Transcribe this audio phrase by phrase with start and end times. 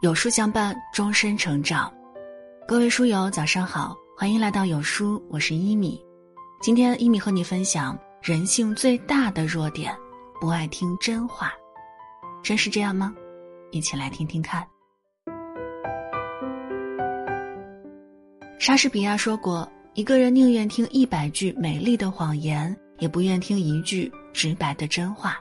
[0.00, 1.92] 有书相伴，终身成长。
[2.66, 6.02] 各位书友，早上好，欢迎来到有书，我是一米。
[6.62, 9.94] 今天一米和你分享人性最大的弱点：
[10.40, 11.52] 不爱听真话。
[12.42, 13.14] 真是这样吗？
[13.72, 14.66] 一起来听听看。
[18.58, 25.38] 莎士比亚说过：“一个人宁愿听一百句美丽的谎言，也不愿听一句直白的真话。”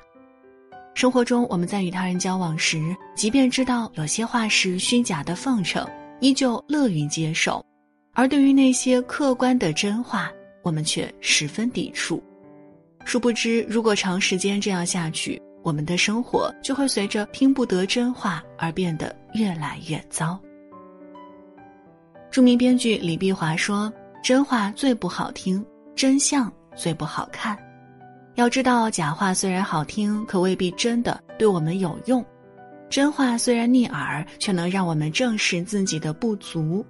[1.00, 5.88] 生活中，我们在与他人交往时，即便知道有些话是虚假的奉承，
[6.20, 7.64] 依旧乐于接受；
[8.14, 10.30] 而对于那些客观的真话，
[10.62, 12.22] 我们却十分抵触。
[13.06, 20.38] 殊不知，如果长时间这样下去，我们的生活就会随着听不得真话而变得越来越糟。
[22.30, 23.90] 著名编剧李碧华说
[24.22, 27.58] ：“真话最不好听，真相最不好看。”
[28.40, 32.24] 要知道，假话虽然好听，可未必真的对我们有用；
[32.90, 36.86] 真话虽然逆耳，却能让我们正视自己的不足。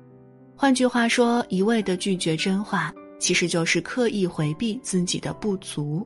[0.55, 6.05] 换句话说，一味的拒绝真话，其实就是刻意回避自己的不足。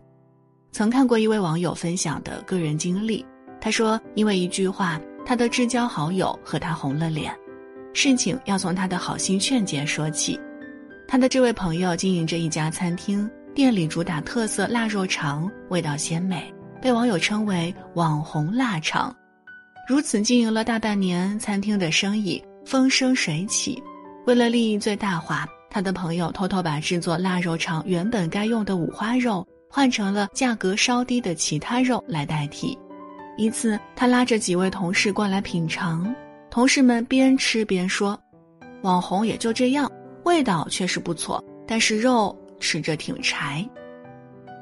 [0.71, 3.25] 曾看过一位网友分享的个人经历，
[3.59, 7.37] 他说，因为一句话，他的至交好友和他红了脸。
[7.93, 10.39] 事情要从他的好心劝解说起。
[11.05, 13.29] 他的这位朋友经营着一家餐厅。
[13.53, 16.51] 店里主打特色腊肉肠，味道鲜美，
[16.81, 19.15] 被网友称为“网红腊肠”。
[19.87, 23.81] 如此经营了大半年，餐厅的生意风生水起。
[24.25, 32.75] 为了利益最大化，他的朋友偷偷把制作腊肉肠原本该用的五花肉换成了价格稍低的其他肉来代替。
[33.37, 36.11] 一次，他拉着几位同事过来品尝，
[36.49, 38.19] 同事们边吃边说
[38.81, 39.91] ：“网红也就这样，
[40.23, 43.67] 味道确实不错，但是肉……”吃着挺柴，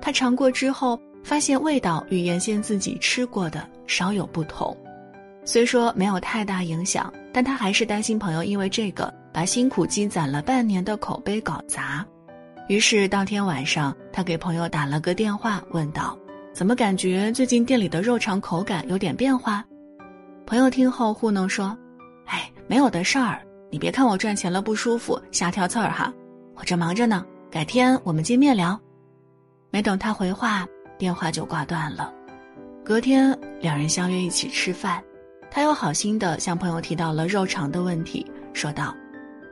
[0.01, 4.75] 他尝过之后发现味道与原先自己吃过的稍有不同，
[5.45, 12.03] 虽说没有太大影响，但他还是担心朋友因为这个把辛苦积攒了半年的口碑搞砸。
[12.67, 16.17] 于是当天晚上，他给朋友打了个电话，问道
[16.53, 19.63] ：“怎么感觉最近店里的肉肠口感有点变化？”
[20.47, 21.77] 朋友听后糊弄说
[22.25, 26.11] ：“哎，没有的事儿，你别看我赚钱了不舒服，瞎挑刺儿哈，
[26.55, 28.79] 我这忙着呢。”改天我们见面聊。
[29.71, 30.65] 没等他回话，
[30.97, 32.13] 电话就挂断了。
[32.81, 35.03] 隔天，两人相约一起吃饭，
[35.51, 38.95] 他又好心的向朋友提到了肉肠的问题，说道：“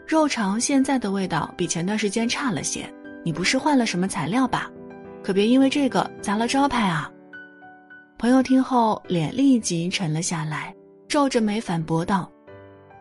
[0.07, 2.89] 肉肠现在的味道比前段时间差了些，
[3.21, 4.71] 你不是换了什么材料吧？
[5.21, 7.11] 可别因为这个砸了招牌啊！”
[8.17, 10.73] 朋友听后脸立即沉了下来，
[11.09, 12.31] 皱着眉反驳道：“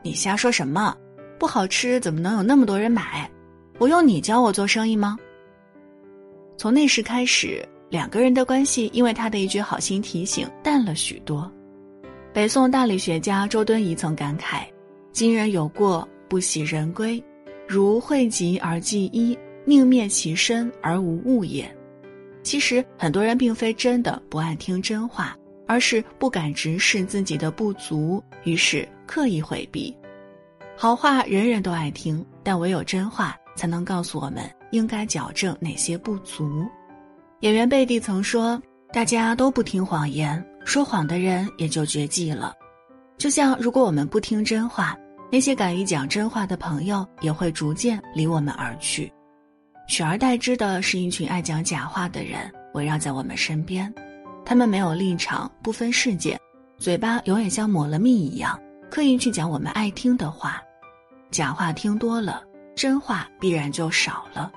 [0.03, 0.93] 你瞎说什么？
[1.39, 3.31] 不好吃怎么能有那么多人买？”
[3.79, 5.17] 我用你教我做生意吗？
[6.57, 11.51] 从那时开始，两个人的关系因为他的一句好心提醒淡了许多。
[12.33, 14.63] 北宋大理学家周敦颐曾感慨
[15.13, 17.23] ：“今人有过，不喜人归，
[17.69, 21.73] 如讳疾而忌医，宁灭其身而无物也。”
[22.43, 25.37] 其实，很多人并非真的不爱听真话，
[25.69, 29.97] 而是不敢直视自己的不足，于是刻意回避。
[30.77, 33.37] 好话人人都爱听，但唯有真话。
[33.59, 36.65] 才能告诉我们应该矫正哪些不足。
[37.41, 38.61] 演员贝蒂曾说
[38.95, 42.55] ：“大家都不听谎言，说谎的人也就绝迹了。
[43.17, 44.97] 就像如果我们不听真话，
[45.31, 49.13] 那些敢于讲真话的朋友也会逐渐离我们而去，
[49.89, 53.93] 取而代之的是一群爱讲假话的人围绕在我们身边。
[54.45, 56.39] 他们没有立场，不分世界，
[56.79, 58.59] 嘴巴永远像抹了蜜一样，
[58.91, 60.63] 刻意去讲我们爱听的话。
[61.31, 62.43] 假话听多了。”
[62.79, 64.53] 真话必然就少了。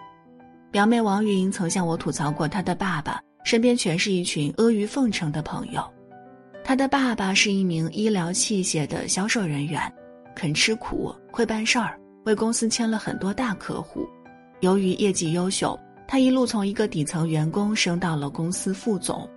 [0.70, 5.84] 表妹王云曾向我吐槽过，她的爸爸身边全是一群阿谀奉承的朋友。
[6.64, 9.92] 她的爸爸是一名医疗器械的销售人员，
[10.36, 14.08] 肯吃苦，会办事儿，为公司签了很多大客户。
[14.60, 15.78] 由于业绩优秀，
[16.08, 19.28] 他一路从一个底层员工升到了公司副总，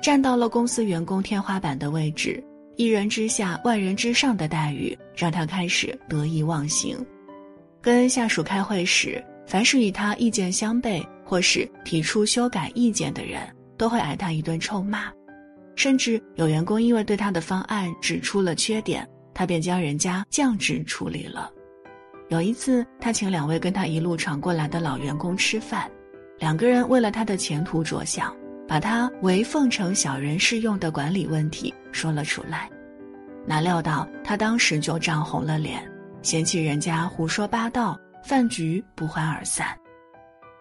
[0.00, 2.40] 站到了公司员工天花板的位置。
[2.76, 7.04] 一人之下，万人之上的待遇，让他开始得意忘形。
[7.88, 13.40] 跟下属开会时，凡是与他意见相悖或是提出修改意见的人，
[13.78, 15.10] 都会挨他一顿臭骂。
[15.74, 21.50] 甚至有员工因为对他的方案指出了缺点，他便将人家降职处理了。
[22.28, 25.90] 有一次，他请两位跟他一路闯过来的老员工吃饭，
[26.38, 28.36] 两个人为了他的前途着想，
[28.68, 32.68] 把他为奉承小人适用的管理问题说了出来。
[33.46, 35.82] 哪料到他当时就涨红了脸。
[36.22, 39.68] 嫌弃人家胡说八道，饭局不欢而散。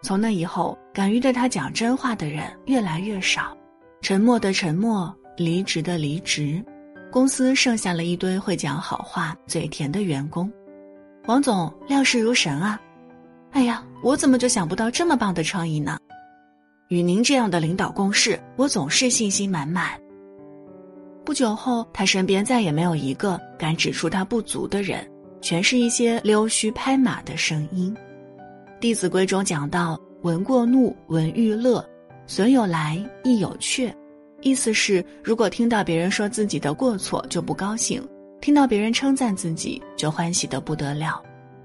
[0.02, 3.58] 从那以后，敢于对他讲真话的人越来越少，
[4.02, 6.64] 沉默的沉默，离职的离职。
[7.12, 10.52] 公司剩下了一堆会讲好话、嘴甜的员工。
[11.26, 12.80] 王总料事如神啊！
[13.52, 15.98] 哎呀，我怎么就想不到这么棒的创意呢？
[16.90, 20.00] 与您这样的领导共事，我总是信心满满。
[21.26, 25.06] 不久后，他身边再也没有一个敢指出他不足的人，
[25.42, 27.96] 全是一些溜须拍马的声音。
[28.80, 31.84] 《弟子规》中讲到：“闻过怒，闻欲乐，
[32.26, 33.94] 损有来，亦有却。”
[34.42, 38.08] 意思是，如果听到别人说自己的过错就不高兴，
[38.40, 41.22] 听到别人称赞自己就欢喜的不得了。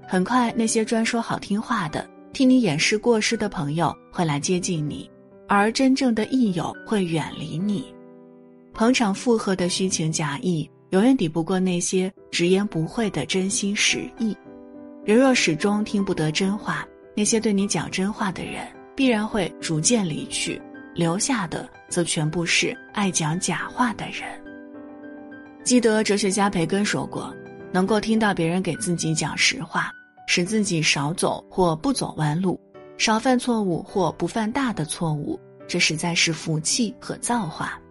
[0.07, 5.09] 很快，那些专说好听话的、替你掩饰过失的朋友会来接近你，
[5.47, 7.93] 而真正的益友会远离你。
[8.73, 14.37] 捧场附和的虚情假意，永远抵不过那些直言不讳的真心实意。
[15.03, 20.61] 人若始终听不得真话，那些对你讲真话的人必然会逐渐离去，
[20.93, 24.23] 留下的则全部是爱讲假话的人。
[25.63, 27.33] 记得哲学家培根说过
[27.73, 29.91] ：“能够听到别人给自己讲实话，
[30.27, 32.59] 使自己少走或不走弯路，
[32.99, 37.81] 少犯错误或不犯大的错误，这实在是福气和造化。”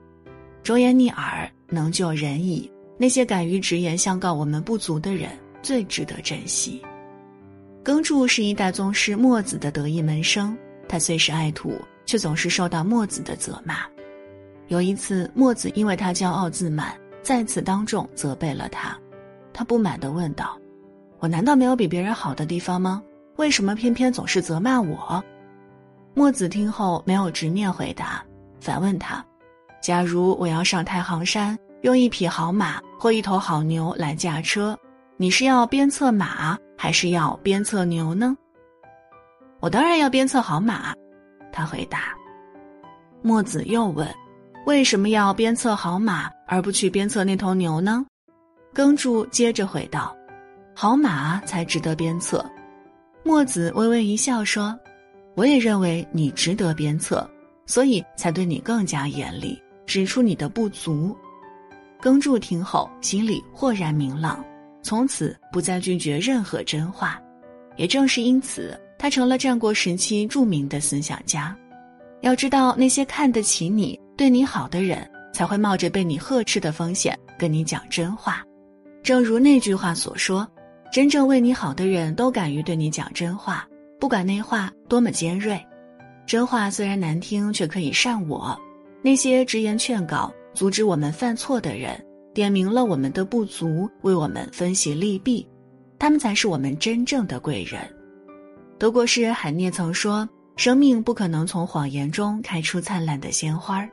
[0.62, 2.70] 忠言逆耳，能救人矣。
[3.02, 6.80] 那些敢于直言相告我们不足的人，最值得珍惜。
[7.82, 10.56] 耕柱是一代宗师墨子的得意门生，
[10.88, 11.74] 他虽是爱徒，
[12.06, 13.78] 却总是受到墨子的责骂。
[14.68, 18.96] 有一次，墨子因为他骄傲自满，再次当众责备了他。
[19.52, 20.56] 他不满地问道
[21.18, 23.02] ：“我难道没有比别人好的地方吗？
[23.34, 25.20] 为什么偏偏总是责骂我？”
[26.14, 28.24] 墨子听后没有直面回答，
[28.60, 29.26] 反问他。
[29.82, 34.78] 假如我要上太行山，用一匹好马或一头好牛来驾车，
[35.16, 38.36] 你是要鞭策马，还是要鞭策牛呢？
[39.58, 40.94] 我当然要鞭策好马，
[41.52, 42.14] 他回答。
[43.20, 44.08] 墨子又问
[44.64, 48.06] ：“为什么要鞭策好马，而不去鞭策那头牛呢？”
[48.72, 50.16] 耕柱接着回道
[50.76, 52.48] ：“好马才值得鞭策。”
[53.24, 54.78] 墨子微微一笑说
[55.34, 57.28] ：“我也认为你值得鞭策，
[57.66, 61.14] 所以才对你更加严厉。”指出你的不足，
[62.02, 64.44] 耕柱听后心里豁然明朗，
[64.82, 67.16] 从此不再拒绝任何真话。
[67.76, 71.56] 也正是因此，他成了战国时期著名的思想家。
[72.20, 78.42] 要知道，那些看得起你、对你好的人，才会冒着被你呵斥的风险跟你讲真话。
[79.04, 80.44] 正如那句话所说
[80.92, 83.64] ：“真正为你好的人都敢于对你讲真话，
[84.00, 85.64] 不管那话多么尖锐。
[86.26, 88.60] 真话虽然难听，却可以善我。”
[89.04, 91.98] 那些直言劝告、阻止我们犯错的人，
[92.34, 95.46] 点明了我们的不足，为我们分析利弊，
[95.98, 97.80] 他们才是我们真正的贵人。
[98.78, 103.88] 德国诗人海涅曾说：“生命不可能从谎言中开出灿烂的鲜花。”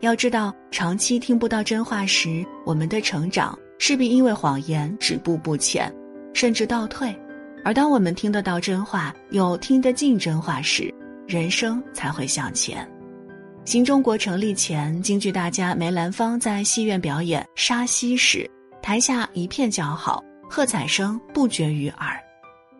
[0.00, 5.94] 要知道，长期听不到真话时，我们的成长势必因为谎言止步不前，
[6.32, 7.14] 甚至倒退；
[7.64, 10.92] 而当我们听得到真话，又听得进真话时，
[11.26, 12.88] 人生才会向前。
[13.70, 18.50] 新中国成立前，京剧大家梅兰芳在戏院表演沙溪时，
[18.82, 20.20] 台下一片叫好，
[20.50, 22.20] 喝彩声不绝于耳。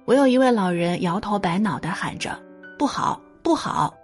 [0.07, 2.37] 唯有一位老人摇头摆脑地喊着
[2.77, 3.95] ：“不好，不好！”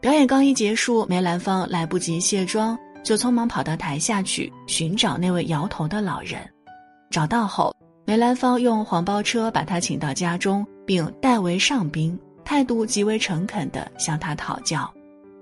[0.00, 6.48] 表演刚一结束，梅兰芳来不及卸妆，就匆忙跑到台下去寻找那位摇头的老人。
[7.10, 7.74] 找到后，
[8.06, 14.88] 梅兰芳用黄包车把他请到家中，并代为上宾，态度极为诚恳地向他讨教。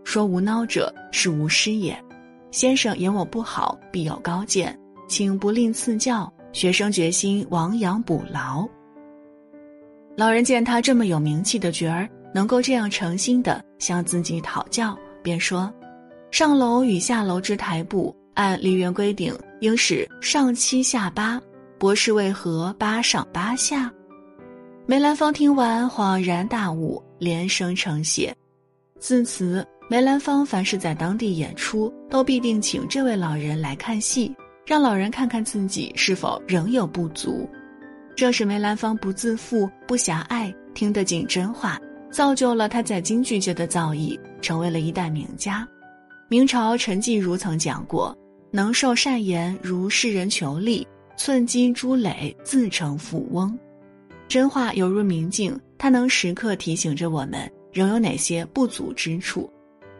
[0.05, 1.97] 说无孬者是无师也，
[2.51, 4.79] 先生言我不好，必有高见，
[5.09, 6.33] 请不吝赐教。
[6.53, 8.69] 学生决心亡羊补牢。
[10.17, 15.73] 老人见他这么有名气的角儿，能够这样诚心的向自己讨教，便说
[16.33, 21.41] ：“上楼与下楼之台步，按梨园规定，应是上七下八。
[21.79, 23.89] 博士为何八上八下？”
[24.87, 28.35] 梅兰芳听完恍然大悟，连声称谢。
[28.99, 29.65] 自此。
[29.91, 34.33] 梅兰芳凡是在当地演出，都必定请这位老人来看戏，
[34.65, 37.51] 让老人看看自己是否仍有不足。
[38.15, 41.77] 这是梅兰芳不自负、不狭隘，听得进真话，
[42.09, 45.67] 造就了他在京剧界的造诣，成为了一代名家。
[46.29, 48.17] 明朝陈继儒曾讲过
[48.53, 53.59] ：“能受善言，如世人求利，寸金珠垒，自成富翁。”
[54.29, 59.51] 真话犹如明镜，它能时刻提醒着我们仍有哪些不足之处。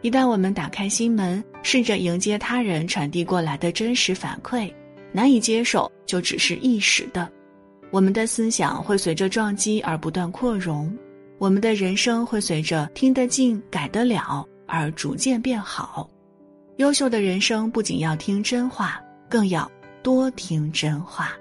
[0.01, 4.73] 一旦我们打开心门，试着迎接他人传递过来的真实反馈，
[5.11, 7.29] 难以接受就只是一时的。
[7.91, 10.91] 我们的思想会随着撞击而不断扩容，
[11.37, 16.09] 我们的人生会随着听得进、改得了而逐渐变好。
[16.77, 19.69] 优秀的人生不仅要听真话，更要
[20.01, 21.31] 多听真话。